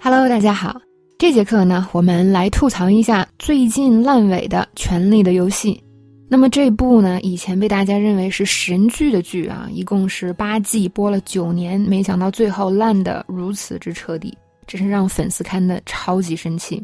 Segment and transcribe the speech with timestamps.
[0.00, 0.80] Hello，大家好。
[1.18, 5.74] 这节课呢，我们来吐槽一下最近烂尾的《权力的游戏》。
[6.28, 14.32] 那么这部呢，以前被大家认为是神剧的剧啊，一共是八季，播了九年，没想到最后烂得如此之彻底，
[14.68, 16.80] 真是让粉丝看的超级生气。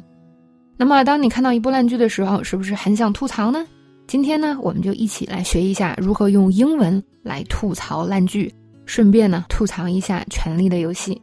[0.76, 3.64] 那么，当你看到一部烂剧的时候，是不是很想吐槽呢？
[4.08, 8.52] 今天呢，我们就一起来学一下如何用英文来吐槽烂剧，
[8.86, 11.14] 顺便呢吐槽一下《权力的游戏》。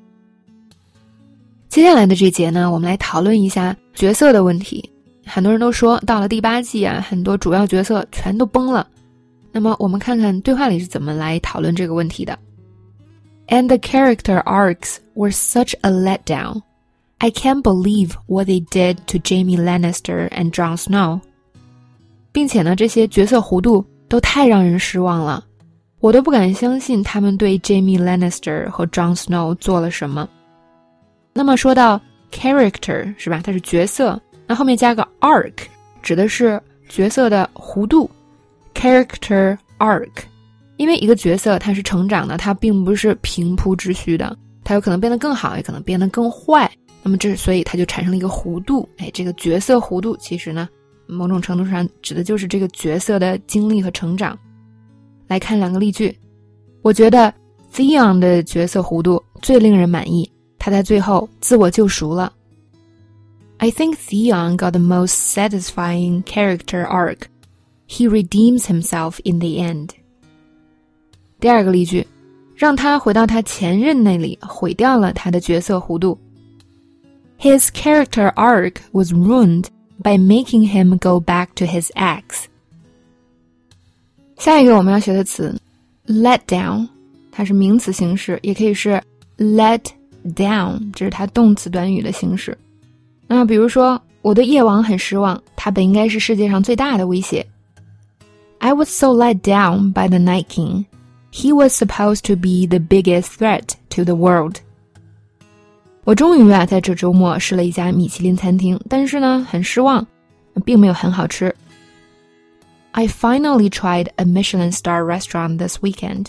[1.71, 4.83] 接下来的这节呢，我们来讨论一下角色的问题。
[5.25, 8.85] 很多人都说，到了第八季啊，很多主要角色全都崩了。
[9.53, 12.37] 那么，我们看看对话里是怎么来讨论这个问题的。
[13.47, 16.61] And the character arcs were such a letdown.
[17.19, 21.21] I can't believe what they did to Jamie Lannister and Jon Snow.
[22.33, 25.45] 并且呢，这些角色弧度都太让人失望了，
[26.01, 30.27] 我都不敢相信他们对 Jamie Lannister 和 Jon Snow 做了什么。
[31.33, 31.99] 那么说到
[32.31, 33.41] character 是吧？
[33.43, 35.53] 它是角色，那后面加个 arc，
[36.01, 38.09] 指的是角色的弧度。
[38.73, 40.09] character arc，
[40.77, 46.71] 因为一个角色它是成长的，它并不是平铺直叙的，它有可能变得更好，也可能变得更坏。
[47.03, 48.87] 那么这所以它就产生了一个弧度。
[48.97, 50.67] 哎，这个角色弧度其实呢？
[51.07, 54.37] 某种程度上指的就是这个角色的经历和成长。
[55.27, 56.17] 来看两个例句，
[56.81, 57.33] 我觉得
[57.73, 60.31] Theon 的角色弧度最令人满意，
[60.63, 62.31] 他在最后自我救赎了。
[63.57, 67.21] I think Theon got the most satisfying character arc.
[67.87, 69.89] He redeems himself in the end.
[71.39, 72.05] 第二个例句，
[72.55, 76.19] 让他回到他前任那里，毁掉了他的角色弧度。
[77.39, 79.65] His character arc was ruined
[80.03, 82.45] by making him go back to his ex.
[84.37, 85.59] 下一个我们要学的词
[86.05, 86.87] ，let down，
[87.31, 89.01] 它是名词形式，也可以是
[89.39, 89.81] let
[90.35, 92.57] down，这是它动词短语的形式。
[93.27, 97.45] 那比如说，我对夜王很失望，他本应该是世界上最大的威胁。
[98.59, 100.85] I was so let down by the Night King.
[101.31, 104.57] He was supposed to be the biggest threat to the world.
[106.03, 110.05] 我终于啊，在这周末试了一家米其林餐厅，但是呢，很失望，
[110.65, 111.55] 并没有很好吃。
[112.91, 116.25] I finally tried a Michelin star restaurant this weekend,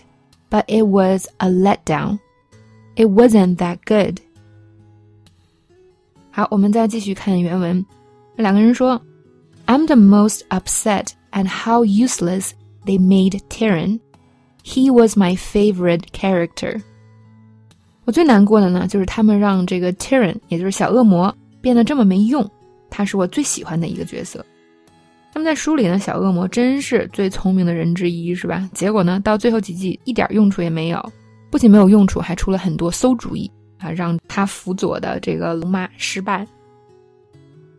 [0.49, 2.19] but it was a letdown.
[2.95, 4.19] It wasn't that good.
[6.31, 7.85] 好，我们再继续看原文。
[8.37, 9.01] 两个人说
[9.67, 12.51] ：“I'm the most upset at how useless
[12.85, 14.01] they made Tyrion.
[14.65, 16.83] He was my favorite character.”
[18.05, 22.49] 我最难过的呢，就是他们让这个 Tyrion，也就是小恶魔，变得这么没用。
[22.91, 24.45] 他是我最喜欢的一个角色。
[25.35, 28.69] 那么在书里呢，小恶魔真是最聪明的人之一，是吧？
[28.75, 31.13] 结果呢，到最后几季一点用处也没有，
[31.53, 33.49] 不仅没有用处，还出了很多馊主意
[33.79, 36.47] 啊，让他辅佐的这个龙妈失败。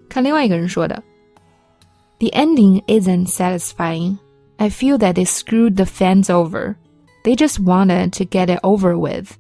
[0.07, 1.01] 看另外一个人说的
[2.19, 4.17] ：“The ending isn't satisfying.
[4.57, 6.75] I feel that they screwed the fans over.
[7.23, 9.31] They just wanted to get it over with.”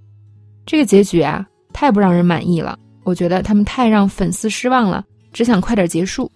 [0.65, 2.79] 这个结局啊，太不让人满意了。
[3.03, 6.31] 我觉得他们太让粉丝失望了，只想快点结束。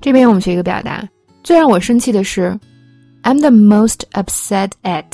[0.00, 1.06] 这边我们学一个表达，
[1.42, 2.58] 最让我生气的是
[3.22, 5.04] ，I'm the most upset at。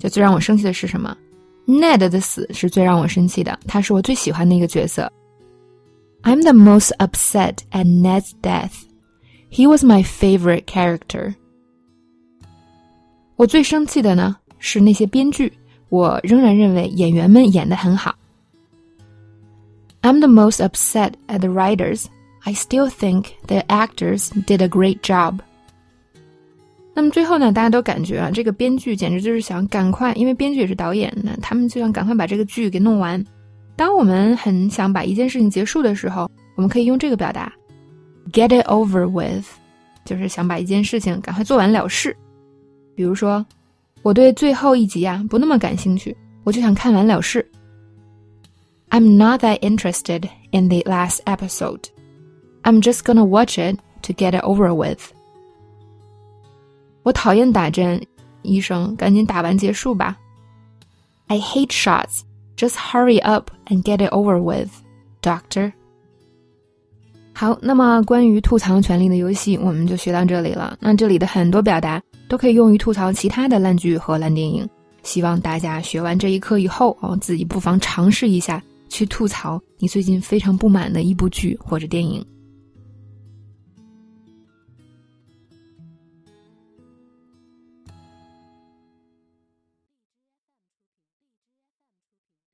[0.00, 1.16] 就最让我生气的是什么
[1.66, 5.12] ？Ned 的死是最让我生气的，他是我最喜欢的一个角色。
[6.22, 8.72] I'm the most upset at Ned's death.
[9.50, 11.34] He was my favorite character.
[13.36, 15.52] 我最生气的呢是那些编剧，
[15.90, 18.14] 我仍然认为演员们演得很好。
[20.02, 22.06] I'm the most upset at the writers.
[22.42, 25.40] I still think the actors did a great job.
[26.94, 33.24] 那么最后呢，大家都感觉啊，这个编剧简直就是想赶快，因为编剧也是导演呢，他们就想赶快把这个剧给弄完。
[33.76, 37.52] 当我们很想把一件事情结束的时候，我们可以用这个表达
[38.32, 39.46] ，get it over with，
[40.04, 42.16] 就是想把一件事情赶快做完了事。
[42.94, 43.44] 比如说。
[44.02, 47.46] 我对最后一集啊不那么感兴趣，我就想看完了事。
[48.88, 51.82] I'm not that interested in the last episode.
[52.62, 55.12] I'm just gonna watch it to get it over with.
[57.10, 58.00] 我讨厌打针，
[58.42, 60.16] 医生，赶紧打完结束吧。
[61.26, 62.20] I hate shots.
[62.56, 64.70] Just hurry up and get it over with,
[65.20, 65.72] doctor.
[67.32, 70.78] 好，那么关于吐槽权力的游戏，我们就学到这里了。
[70.78, 72.00] 那这里的很多表达。
[72.28, 74.64] 都可以用于吐槽其他的烂剧和烂电影。
[75.02, 82.24] 希望大家学完这一课以后，哦，自己不妨尝试一下去吐槽你最近非常不满的一部剧或者电影。